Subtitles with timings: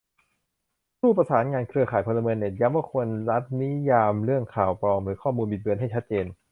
[0.99, 6.25] ผู้ประสานงานเครือข่ายพลเมืองเน็ตย้ำว่าควรรัฐนิยามเรื่องข่าวปลอม หรือ ข้อมูลบิดเบือนให้ชัดเจน